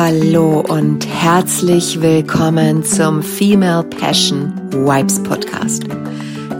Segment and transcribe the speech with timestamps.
[0.00, 5.88] Hallo und herzlich willkommen zum Female Passion Wipes Podcast.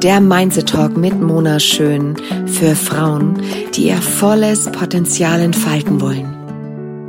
[0.02, 2.16] Der Mindset Talk mit Mona Schön
[2.48, 3.40] für Frauen,
[3.76, 6.34] die ihr volles Potenzial entfalten wollen.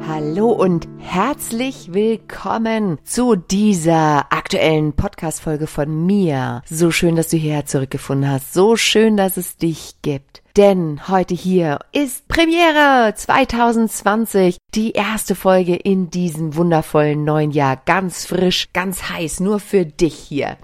[0.08, 6.62] Hallo und herzlich willkommen zu dieser aktuellen Podcast-Folge von mir.
[6.70, 8.54] So schön, dass du hierher zurückgefunden hast.
[8.54, 10.44] So schön, dass es dich gibt.
[10.60, 17.78] Denn heute hier ist Premiere 2020, die erste Folge in diesem wundervollen neuen Jahr.
[17.78, 20.58] Ganz frisch, ganz heiß, nur für dich hier.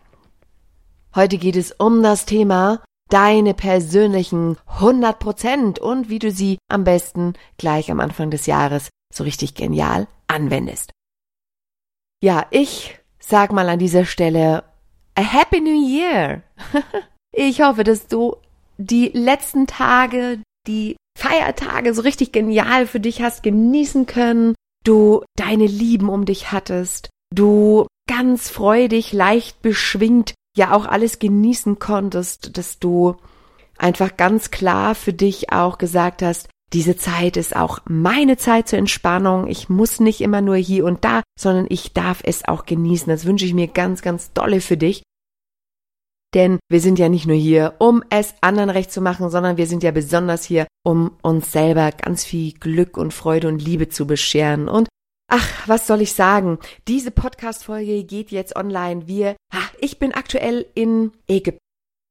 [1.16, 6.84] Heute geht es um das Thema deine persönlichen 100 Prozent und wie du sie am
[6.84, 10.92] besten gleich am Anfang des Jahres so richtig genial anwendest.
[12.22, 14.66] Ja, ich sag mal an dieser Stelle
[15.18, 16.44] a Happy New Year.
[17.32, 18.36] ich hoffe, dass du
[18.78, 25.66] die letzten Tage, die Feiertage so richtig genial für dich hast genießen können, du deine
[25.66, 32.80] Lieben um dich hattest, du ganz freudig, leicht beschwingt ja auch alles genießen konntest, dass
[32.80, 33.16] du
[33.78, 38.80] einfach ganz klar für dich auch gesagt hast, diese Zeit ist auch meine Zeit zur
[38.80, 39.48] Entspannung.
[39.48, 43.08] Ich muss nicht immer nur hier und da, sondern ich darf es auch genießen.
[43.08, 45.04] Das wünsche ich mir ganz, ganz dolle für dich.
[46.36, 49.68] Denn wir sind ja nicht nur hier, um es anderen recht zu machen, sondern wir
[49.68, 54.06] sind ja besonders hier, um uns selber ganz viel Glück und Freude und Liebe zu
[54.06, 54.68] bescheren.
[54.68, 54.90] Und
[55.32, 56.60] ach, was soll ich sagen?
[56.90, 59.08] Diese Podcast-Folge geht jetzt online.
[59.08, 61.60] Wir, ach, ich bin aktuell in Ägypten.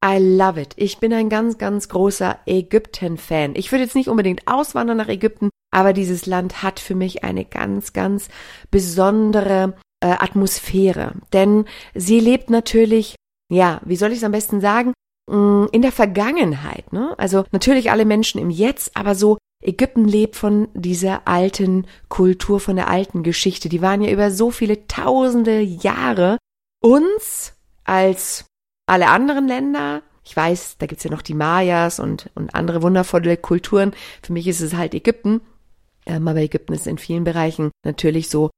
[0.03, 0.73] I love it.
[0.77, 3.55] Ich bin ein ganz, ganz großer Ägypten-Fan.
[3.57, 7.45] Ich würde jetzt nicht unbedingt auswandern nach Ägypten, aber dieses Land hat für mich eine
[7.45, 8.29] ganz, ganz
[8.71, 11.15] besondere äh, Atmosphäre.
[11.33, 13.17] Denn sie lebt natürlich,
[13.55, 14.93] ja, wie soll ich es am besten sagen?
[15.31, 17.15] Mm, in der Vergangenheit, ne?
[17.19, 22.77] Also natürlich alle Menschen im Jetzt, aber so Ägypten lebt von dieser alten Kultur, von
[22.77, 23.69] der alten Geschichte.
[23.69, 26.39] Die waren ja über so viele tausende Jahre
[26.83, 27.55] uns
[27.85, 28.45] als
[28.87, 33.37] alle anderen Länder, ich weiß, da gibt's ja noch die Mayas und, und andere wundervolle
[33.37, 33.95] Kulturen.
[34.23, 35.43] Für mich ist es halt Ägypten.
[36.07, 38.51] Ähm, aber Ägypten ist in vielen Bereichen natürlich so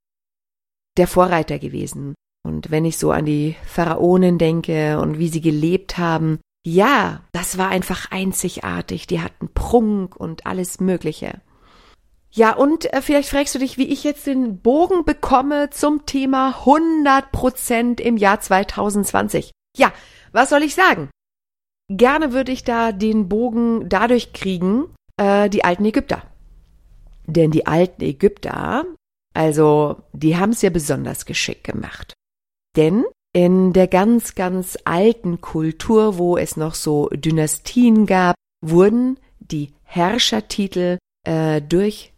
[0.97, 2.15] der Vorreiter gewesen.
[2.47, 7.59] Und wenn ich so an die Pharaonen denke und wie sie gelebt haben, ja, das
[7.59, 9.09] war einfach einzigartig.
[9.09, 11.41] Die hatten Prunk und alles Mögliche.
[12.31, 16.59] Ja, und äh, vielleicht fragst du dich, wie ich jetzt den Bogen bekomme zum Thema
[16.61, 19.51] 100 Prozent im Jahr 2020.
[19.77, 19.93] Ja,
[20.31, 21.11] was soll ich sagen?
[21.89, 24.85] Gerne würde ich da den Bogen dadurch kriegen,
[25.17, 26.23] äh, die alten Ägypter.
[27.27, 28.85] Denn die alten Ägypter,
[29.35, 32.16] also die haben es ja besonders geschickt gemacht.
[32.77, 39.73] Denn in der ganz, ganz alten Kultur, wo es noch so Dynastien gab, wurden die
[39.85, 42.13] Herrschertitel äh, durch,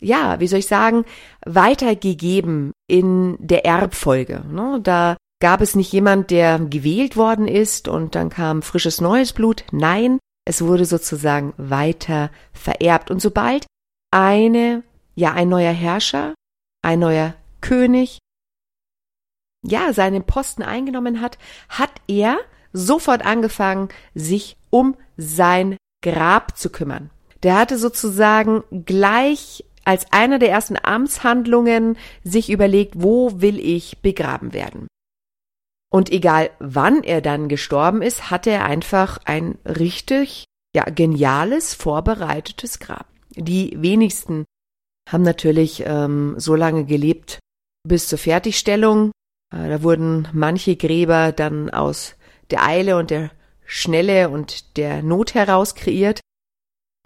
[0.00, 1.04] ja, wie soll ich sagen,
[1.44, 4.44] weitergegeben in der Erbfolge.
[4.50, 4.80] Ne?
[4.82, 9.64] Da Gab es nicht jemand, der gewählt worden ist und dann kam frisches neues Blut?
[9.72, 13.10] Nein, es wurde sozusagen weiter vererbt.
[13.10, 13.66] Und sobald
[14.10, 14.84] eine,
[15.14, 16.32] ja, ein neuer Herrscher,
[16.82, 18.20] ein neuer König,
[19.64, 21.38] ja, seinen Posten eingenommen hat,
[21.68, 22.38] hat er
[22.72, 27.10] sofort angefangen, sich um sein Grab zu kümmern.
[27.42, 34.52] Der hatte sozusagen gleich als einer der ersten Amtshandlungen sich überlegt, wo will ich begraben
[34.52, 34.86] werden.
[35.90, 40.44] Und egal wann er dann gestorben ist, hatte er einfach ein richtig,
[40.74, 43.06] ja, geniales, vorbereitetes Grab.
[43.30, 44.44] Die wenigsten
[45.08, 47.38] haben natürlich ähm, so lange gelebt
[47.86, 49.12] bis zur Fertigstellung.
[49.54, 52.16] Äh, da wurden manche Gräber dann aus
[52.50, 53.30] der Eile und der
[53.64, 56.20] Schnelle und der Not heraus kreiert.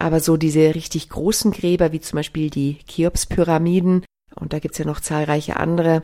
[0.01, 4.05] Aber so diese richtig großen Gräber, wie zum Beispiel die Cheops-Pyramiden,
[4.35, 6.01] und da gibt's ja noch zahlreiche andere,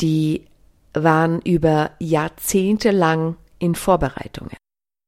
[0.00, 0.46] die
[0.92, 4.56] waren über Jahrzehnte lang in Vorbereitungen.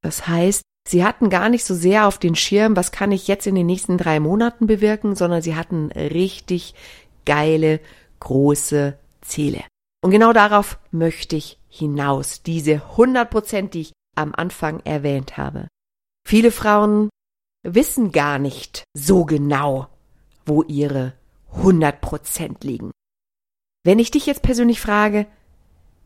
[0.02, 3.46] Das heißt, sie hatten gar nicht so sehr auf den Schirm, was kann ich jetzt
[3.46, 6.74] in den nächsten drei Monaten bewirken, sondern sie hatten richtig
[7.26, 7.80] geile,
[8.20, 9.64] große Ziele.
[10.02, 15.68] Und genau darauf möchte ich hinaus, diese 100 Prozent, die ich am Anfang erwähnt habe.
[16.26, 17.08] Viele Frauen
[17.62, 19.88] wissen gar nicht so genau,
[20.46, 21.14] wo ihre
[21.52, 22.90] 100 Prozent liegen.
[23.84, 25.26] Wenn ich dich jetzt persönlich frage,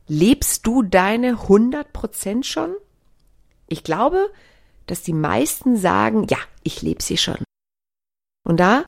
[0.09, 2.75] Lebst du deine 100 Prozent schon?
[3.69, 4.33] Ich glaube,
[4.87, 7.43] dass die meisten sagen, ja, ich lebe sie schon.
[8.45, 8.85] Und da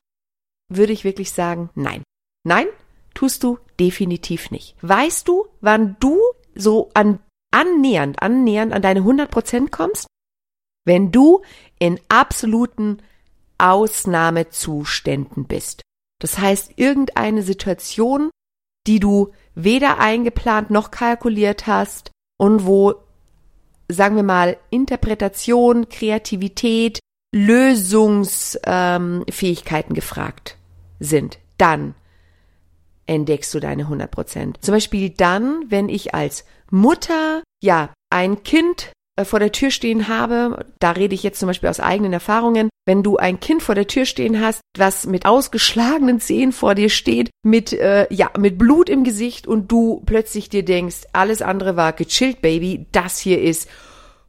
[0.69, 2.03] würde ich wirklich sagen, nein.
[2.43, 2.67] Nein,
[3.15, 4.75] tust du definitiv nicht.
[4.81, 6.19] Weißt du, wann du
[6.53, 7.17] so an,
[7.51, 10.05] annähernd, annähernd an deine 100 Prozent kommst?
[10.85, 11.41] Wenn du
[11.79, 13.01] in absoluten
[13.57, 15.81] Ausnahmezuständen bist.
[16.19, 18.29] Das heißt, irgendeine Situation,
[18.87, 22.95] die du weder eingeplant noch kalkuliert hast und wo,
[23.89, 26.99] sagen wir mal, Interpretation, Kreativität,
[27.33, 30.57] Lösungsfähigkeiten ähm, gefragt
[30.99, 31.95] sind, dann
[33.07, 34.57] entdeckst du deine 100 Prozent.
[34.61, 40.07] Zum Beispiel dann, wenn ich als Mutter, ja, ein Kind äh, vor der Tür stehen
[40.07, 43.75] habe, da rede ich jetzt zum Beispiel aus eigenen Erfahrungen, wenn du ein Kind vor
[43.75, 48.57] der Tür stehen hast, was mit ausgeschlagenen Zähnen vor dir steht, mit, äh, ja, mit
[48.57, 53.41] Blut im Gesicht und du plötzlich dir denkst, alles andere war gechillt, Baby, das hier
[53.41, 53.69] ist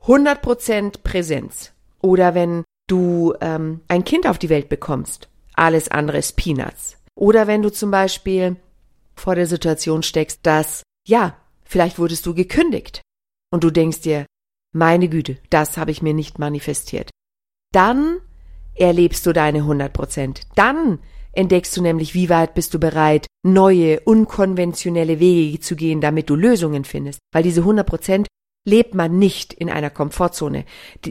[0.05, 1.73] 100% Präsenz.
[2.01, 6.97] Oder wenn du ähm, ein Kind auf die Welt bekommst, alles andere ist Peanuts.
[7.15, 8.57] Oder wenn du zum Beispiel
[9.17, 13.03] vor der Situation steckst, dass, ja, vielleicht wurdest du gekündigt
[13.51, 14.27] und du denkst dir,
[14.73, 17.11] meine Güte, das habe ich mir nicht manifestiert.
[17.73, 18.21] Dann
[18.75, 20.43] erlebst du deine 100 Prozent.
[20.55, 20.99] Dann
[21.33, 26.35] entdeckst du nämlich, wie weit bist du bereit, neue, unkonventionelle Wege zu gehen, damit du
[26.35, 27.21] Lösungen findest.
[27.33, 28.27] Weil diese 100 Prozent
[28.67, 30.65] lebt man nicht in einer Komfortzone.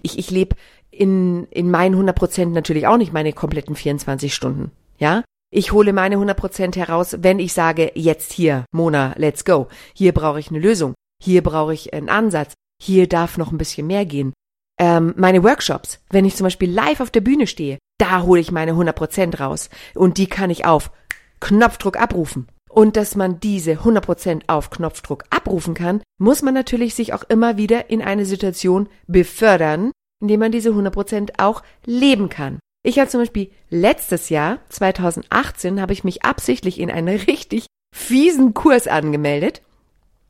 [0.03, 0.55] Ich, ich lebe
[0.91, 4.71] in, in meinen 100 Prozent natürlich auch nicht meine kompletten 24 Stunden.
[4.97, 5.23] Ja?
[5.57, 9.69] Ich hole meine 100 Prozent heraus, wenn ich sage, jetzt hier, Mona, let's go.
[9.93, 10.95] Hier brauche ich eine Lösung.
[11.23, 12.55] Hier brauche ich einen Ansatz.
[12.83, 14.33] Hier darf noch ein bisschen mehr gehen.
[14.77, 18.51] Ähm, meine Workshops, wenn ich zum Beispiel live auf der Bühne stehe, da hole ich
[18.51, 19.69] meine 100 Prozent raus.
[19.93, 20.91] Und die kann ich auf
[21.39, 22.49] Knopfdruck abrufen.
[22.69, 27.23] Und dass man diese 100 Prozent auf Knopfdruck abrufen kann, muss man natürlich sich auch
[27.29, 32.59] immer wieder in eine Situation befördern, indem man diese 100 Prozent auch leben kann.
[32.85, 38.53] Ich habe zum Beispiel letztes Jahr, 2018, habe ich mich absichtlich in einen richtig fiesen
[38.53, 39.63] Kurs angemeldet,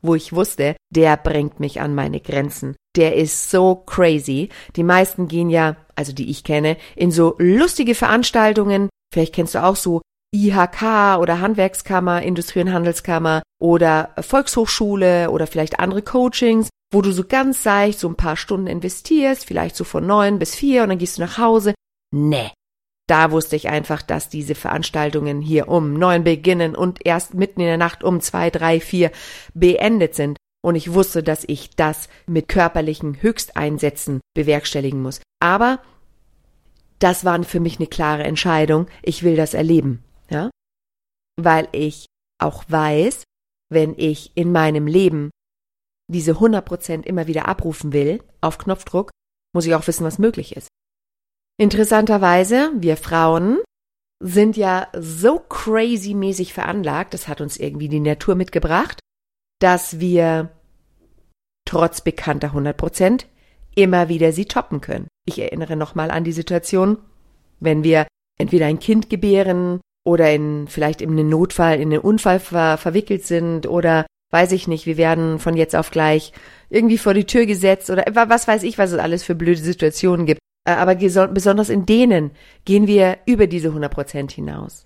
[0.00, 2.74] wo ich wusste, der bringt mich an meine Grenzen.
[2.96, 4.48] Der ist so crazy.
[4.74, 8.88] Die meisten gehen ja, also die ich kenne, in so lustige Veranstaltungen.
[9.12, 10.00] Vielleicht kennst du auch so
[10.34, 17.24] IHK oder Handwerkskammer, Industrie- und Handelskammer oder Volkshochschule oder vielleicht andere Coachings, wo du so
[17.24, 20.98] ganz seicht so ein paar Stunden investierst, vielleicht so von neun bis vier und dann
[20.98, 21.74] gehst du nach Hause
[22.12, 22.50] Nee.
[23.08, 27.66] Da wusste ich einfach, dass diese Veranstaltungen hier um neun beginnen und erst mitten in
[27.66, 29.12] der Nacht um zwei, drei, vier
[29.54, 30.38] beendet sind.
[30.64, 35.20] Und ich wusste, dass ich das mit körperlichen Höchsteinsätzen bewerkstelligen muss.
[35.40, 35.80] Aber
[36.98, 38.88] das war für mich eine klare Entscheidung.
[39.02, 40.50] Ich will das erleben, ja?
[41.36, 42.06] Weil ich
[42.42, 43.22] auch weiß,
[43.70, 45.30] wenn ich in meinem Leben
[46.08, 49.10] diese 100 Prozent immer wieder abrufen will, auf Knopfdruck,
[49.54, 50.68] muss ich auch wissen, was möglich ist.
[51.58, 53.58] Interessanterweise, wir Frauen
[54.20, 58.98] sind ja so crazy mäßig veranlagt, das hat uns irgendwie die Natur mitgebracht,
[59.60, 60.50] dass wir
[61.66, 63.26] trotz bekannter 100 Prozent
[63.74, 65.08] immer wieder sie toppen können.
[65.26, 66.98] Ich erinnere nochmal an die Situation,
[67.60, 68.06] wenn wir
[68.38, 73.24] entweder ein Kind gebären oder in, vielleicht in einen Notfall, in einen Unfall ver verwickelt
[73.24, 76.32] sind oder weiß ich nicht, wir werden von jetzt auf gleich
[76.68, 80.26] irgendwie vor die Tür gesetzt oder was weiß ich, was es alles für blöde Situationen
[80.26, 80.40] gibt.
[80.66, 82.32] Äh, aber besonders in denen
[82.64, 84.84] gehen wir über diese 100 Prozent hinaus.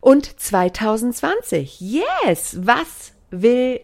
[0.00, 3.80] Und 2020, yes, was will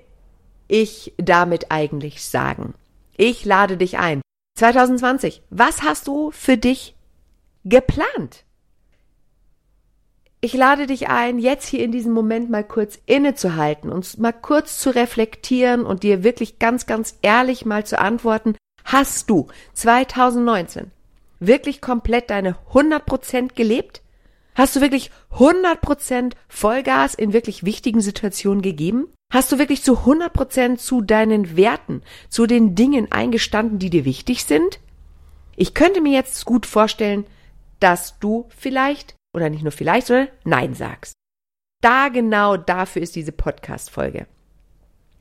[0.69, 2.75] ich damit eigentlich sagen?
[3.17, 4.21] Ich lade dich ein.
[4.59, 6.97] 2020, was hast du für dich
[7.65, 8.45] geplant?
[10.41, 14.79] Ich lade dich ein, jetzt hier in diesem Moment mal kurz innezuhalten und mal kurz
[14.81, 20.91] zu reflektieren und dir wirklich ganz, ganz ehrlich mal zu antworten, hast du 2019
[21.47, 24.03] wirklich komplett deine 100% gelebt?
[24.55, 29.09] Hast du wirklich 100% Vollgas in wirklich wichtigen Situationen gegeben?
[29.33, 34.45] Hast du wirklich zu 100% zu deinen Werten, zu den Dingen eingestanden, die dir wichtig
[34.45, 34.79] sind?
[35.57, 37.25] Ich könnte mir jetzt gut vorstellen,
[37.81, 41.15] dass du vielleicht, oder nicht nur vielleicht, sondern Nein sagst.
[41.81, 44.27] Da genau dafür ist diese Podcast-Folge.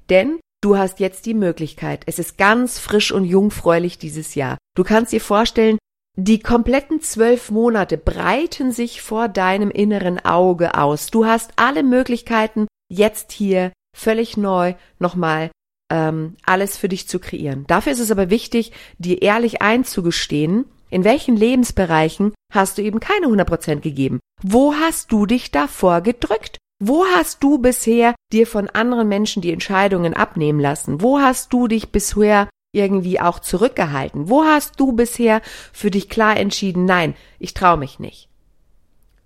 [0.09, 4.57] Denn du hast jetzt die Möglichkeit, es ist ganz frisch und jungfräulich dieses Jahr.
[4.75, 5.77] Du kannst dir vorstellen,
[6.17, 11.07] die kompletten zwölf Monate breiten sich vor deinem inneren Auge aus.
[11.07, 15.51] Du hast alle Möglichkeiten, jetzt hier völlig neu nochmal
[15.91, 17.65] ähm, alles für dich zu kreieren.
[17.67, 23.27] Dafür ist es aber wichtig, dir ehrlich einzugestehen, in welchen Lebensbereichen hast du eben keine
[23.27, 24.19] 100% gegeben?
[24.43, 26.57] Wo hast du dich davor gedrückt?
[26.83, 31.01] Wo hast du bisher dir von anderen Menschen die Entscheidungen abnehmen lassen?
[31.01, 34.29] Wo hast du dich bisher irgendwie auch zurückgehalten?
[34.29, 35.41] Wo hast du bisher
[35.73, 38.29] für dich klar entschieden, nein, ich traue mich nicht?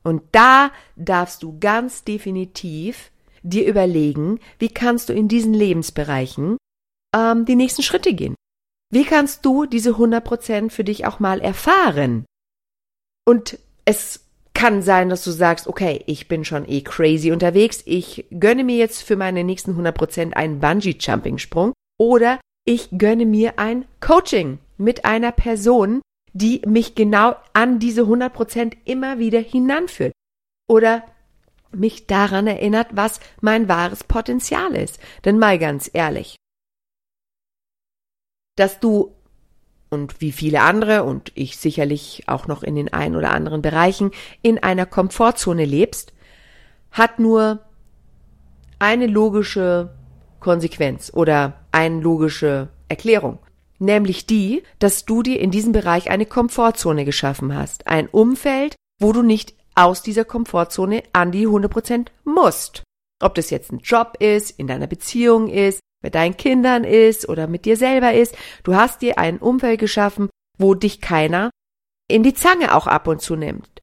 [0.04, 3.12] Und da darfst du ganz definitiv
[3.44, 6.58] dir überlegen, wie kannst du in diesen Lebensbereichen
[7.16, 8.36] ähm, die nächsten Schritte gehen?
[8.92, 12.26] Wie kannst du diese 100 Prozent für dich auch mal erfahren?
[13.28, 14.26] Und es
[14.56, 18.78] Kann sein, dass du sagst, okay, ich bin schon eh crazy unterwegs, ich gönne mir
[18.78, 25.32] jetzt für meine nächsten 100% einen Bungee-Jumping-Sprung oder ich gönne mir ein Coaching mit einer
[25.32, 26.02] Person,
[26.34, 30.14] die mich genau an diese 100% immer wieder hinanführt.
[30.68, 31.06] Oder
[31.72, 35.00] mich daran erinnert, was mein wahres Potenzial ist.
[35.24, 36.36] Denn mal ganz ehrlich,
[38.56, 39.14] dass du
[39.90, 44.12] und wie viele andere und ich sicherlich auch noch in den ein oder anderen Bereichen
[44.42, 46.14] in einer Komfortzone lebst,
[46.92, 47.60] hat nur
[48.80, 49.96] eine logische
[50.46, 53.40] Konsequenz oder eine logische Erklärung.
[53.80, 57.88] Nämlich die, dass du dir in diesem Bereich eine Komfortzone geschaffen hast.
[57.88, 62.84] Ein Umfeld, wo du nicht aus dieser Komfortzone an die 100% musst.
[63.20, 67.48] Ob das jetzt ein Job ist, in deiner Beziehung ist, mit deinen Kindern ist oder
[67.48, 68.38] mit dir selber ist.
[68.64, 71.50] Du hast dir ein Umfeld geschaffen, wo dich keiner
[72.08, 73.82] in die Zange auch ab und zu nimmt.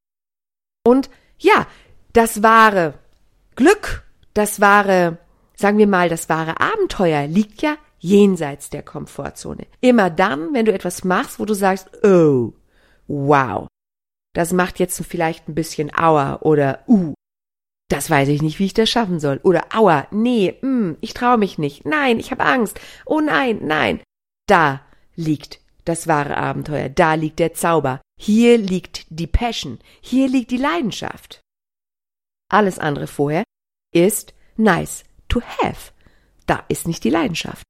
[0.87, 1.66] Und ja,
[2.12, 2.95] das wahre
[3.57, 5.19] Glück, das wahre,
[5.55, 9.67] sagen wir mal, das wahre Abenteuer liegt ja jenseits der Komfortzone.
[9.81, 12.53] Immer dann, wenn du etwas machst, wo du sagst, oh,
[13.07, 13.69] wow,
[14.35, 17.15] das macht jetzt vielleicht ein bisschen Aua oder uh,
[17.89, 19.39] das weiß ich nicht, wie ich das schaffen soll.
[19.43, 21.85] Oder aua, nee, mm, ich traue mich nicht.
[21.85, 22.81] Nein, ich habe Angst.
[23.05, 24.01] Oh nein, nein.
[24.47, 24.81] Da
[25.15, 28.01] liegt das wahre Abenteuer, da liegt der Zauber.
[28.19, 31.41] Hier liegt die Passion, hier liegt die Leidenschaft.
[32.49, 33.45] Alles andere vorher
[33.93, 35.93] ist nice to have.
[36.47, 37.62] Da ist nicht die Leidenschaft.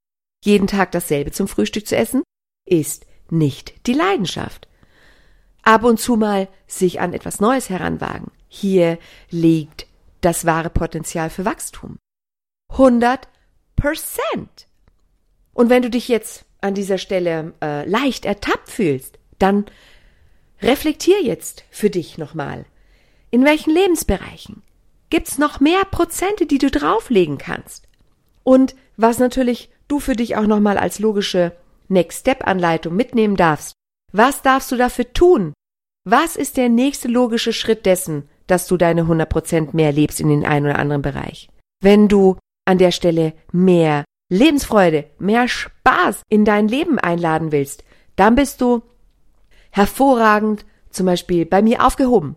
[0.44, 2.22] Jeden Tag dasselbe zum Frühstück zu essen
[2.66, 4.68] ist nicht die Leidenschaft.
[5.62, 8.32] Ab und zu mal sich an etwas Neues heranwagen.
[8.48, 8.98] Hier
[9.30, 9.86] liegt
[10.20, 11.98] das wahre Potenzial für Wachstum.
[12.70, 13.28] 100
[13.76, 14.66] Prozent.
[15.52, 19.66] Und wenn du dich jetzt an dieser Stelle äh, leicht ertappt fühlst, dann
[20.60, 22.64] reflektier jetzt für dich nochmal.
[23.30, 24.62] In welchen Lebensbereichen
[25.12, 27.86] gibt's noch mehr Prozente, die du drauflegen kannst?
[28.44, 31.52] Und was natürlich du für dich auch nochmal als logische
[31.88, 33.74] Next Step Anleitung mitnehmen darfst.
[34.12, 35.52] Was darfst du dafür tun?
[36.04, 40.44] Was ist der nächste logische Schritt dessen, dass du deine 100% mehr lebst in den
[40.44, 41.48] einen oder anderen Bereich.
[41.80, 47.84] Wenn du an der Stelle mehr Lebensfreude, mehr Spaß in dein Leben einladen willst,
[48.16, 48.82] dann bist du
[49.70, 52.36] hervorragend zum Beispiel bei mir aufgehoben.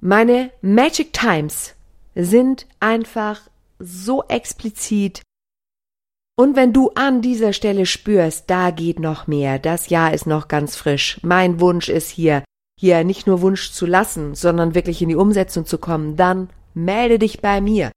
[0.00, 1.74] Meine Magic Times
[2.14, 3.42] sind einfach
[3.78, 5.22] so explizit.
[6.36, 10.48] Und wenn du an dieser Stelle spürst, da geht noch mehr, das Jahr ist noch
[10.48, 12.44] ganz frisch, mein Wunsch ist hier,
[12.78, 17.18] hier nicht nur Wunsch zu lassen, sondern wirklich in die Umsetzung zu kommen, dann melde
[17.18, 17.92] dich bei mir.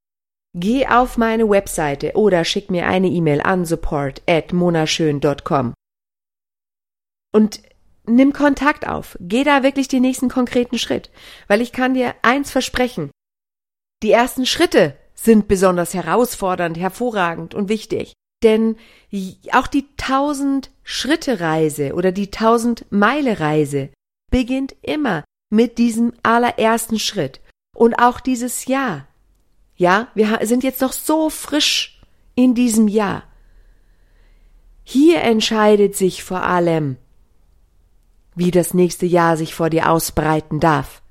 [0.55, 5.74] Geh auf meine Webseite oder schick mir eine E-Mail an support at monaschön.com
[7.33, 7.62] und
[8.05, 9.17] nimm Kontakt auf.
[9.19, 11.10] Geh da wirklich den nächsten konkreten Schritt,
[11.48, 13.12] weil ich kann dir eins versprechen.
[14.01, 18.13] Die ersten Schritte sind besonders herausfordernd, hervorragend und wichtig.
[18.43, 18.75] Denn
[19.53, 23.89] auch die tausend Schritte Reise oder die tausend Meile Reise
[24.29, 27.39] beginnt immer mit diesem allerersten Schritt.
[27.75, 29.07] Und auch dieses Jahr.
[29.75, 32.01] Ja, wir sind jetzt noch so frisch
[32.36, 33.24] in diesem Jahr.
[34.83, 36.98] Hier entscheidet sich vor allem,
[38.35, 41.01] wie das nächste Jahr sich vor dir ausbreiten darf.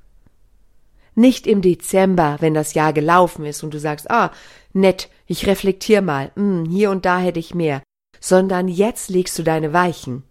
[1.14, 4.30] Nicht im Dezember, wenn das Jahr gelaufen ist und du sagst, ah,
[4.72, 7.82] nett, ich reflektier mal, hm, hier und da hätte ich mehr,
[8.20, 10.22] sondern jetzt legst du deine Weichen.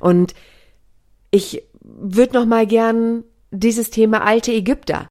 [0.00, 0.34] Und
[1.30, 5.08] ich würde noch mal gern dieses Thema alte Ägypter.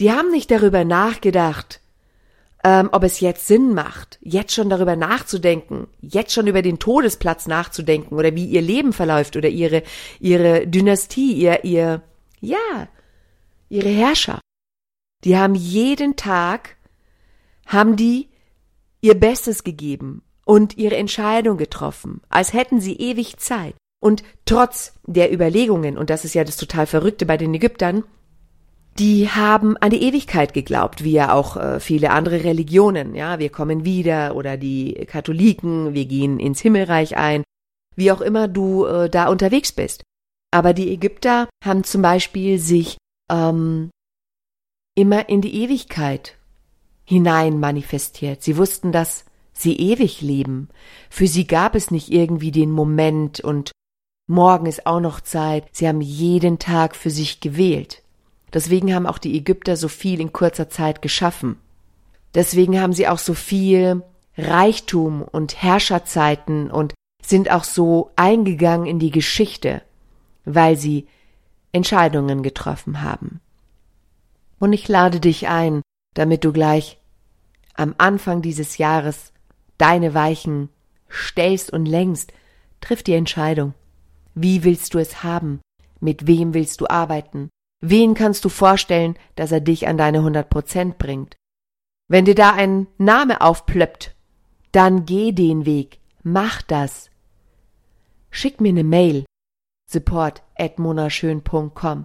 [0.00, 1.80] Die haben nicht darüber nachgedacht,
[2.66, 7.46] ähm, ob es jetzt Sinn macht, jetzt schon darüber nachzudenken, jetzt schon über den Todesplatz
[7.46, 9.84] nachzudenken oder wie ihr Leben verläuft oder ihre
[10.18, 12.02] ihre Dynastie, ihr ihr
[12.40, 12.88] ja
[13.68, 14.42] ihre Herrschaft.
[15.22, 16.76] Die haben jeden Tag
[17.66, 18.30] haben die
[19.00, 23.76] ihr Bestes gegeben und ihre Entscheidung getroffen, als hätten sie ewig Zeit.
[24.00, 28.02] Und trotz der Überlegungen, und das ist ja das total Verrückte bei den Ägyptern,
[28.98, 33.14] die haben an die Ewigkeit geglaubt, wie ja auch äh, viele andere Religionen.
[33.14, 37.44] Ja, wir kommen wieder oder die Katholiken, wir gehen ins Himmelreich ein,
[37.94, 40.02] wie auch immer du äh, da unterwegs bist.
[40.50, 42.96] Aber die Ägypter haben zum Beispiel sich
[43.30, 43.90] ähm,
[44.94, 46.36] immer in die Ewigkeit
[47.04, 48.42] hinein manifestiert.
[48.42, 50.68] Sie wussten, dass sie ewig leben.
[51.10, 53.72] Für sie gab es nicht irgendwie den Moment und
[54.28, 55.68] Morgen ist auch noch Zeit.
[55.70, 58.02] Sie haben jeden Tag für sich gewählt.
[58.52, 61.56] Deswegen haben auch die Ägypter so viel in kurzer Zeit geschaffen.
[62.34, 64.02] Deswegen haben sie auch so viel
[64.36, 69.82] Reichtum und Herrscherzeiten und sind auch so eingegangen in die Geschichte,
[70.44, 71.08] weil sie
[71.72, 73.40] Entscheidungen getroffen haben.
[74.58, 75.82] Und ich lade dich ein,
[76.14, 76.98] damit du gleich
[77.74, 79.32] am Anfang dieses Jahres
[79.76, 80.70] deine Weichen
[81.10, 82.32] stellst und längst,
[82.80, 83.74] triff die Entscheidung.
[84.34, 85.60] Wie willst du es haben?
[86.00, 87.48] Mit wem willst du arbeiten?
[87.88, 91.36] Wen kannst du vorstellen, dass er dich an deine 100 Prozent bringt?
[92.08, 94.16] Wenn dir da ein Name aufplöppt,
[94.72, 97.10] dann geh den Weg, mach das.
[98.30, 99.24] Schick mir eine Mail,
[99.88, 102.04] support at monaschön.com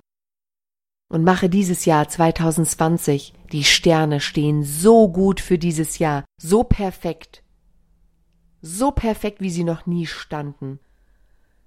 [1.09, 7.41] und mache dieses Jahr 2020, die Sterne stehen so gut für dieses Jahr, so perfekt,
[8.61, 10.79] so perfekt, wie sie noch nie standen.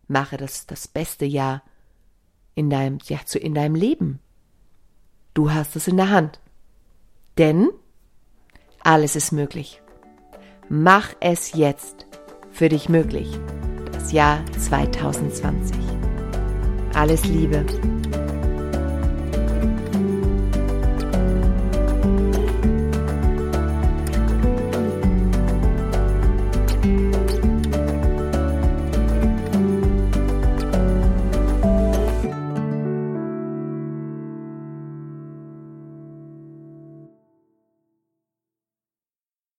[0.07, 1.65] Mache das das beste Jahr
[2.55, 4.21] in deinem, ja, zu, in deinem Leben.
[5.35, 6.41] Du hast es in der Hand.
[7.39, 7.69] Denn
[8.83, 9.83] alles ist möglich.
[10.69, 12.07] Mach es jetzt
[12.51, 13.29] für dich möglich.
[13.93, 15.77] Das Jahr 2020.
[16.95, 17.65] Alles Liebe